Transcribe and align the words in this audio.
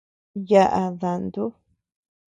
Yaʼa 0.49 0.83
dantu. 1.01 1.43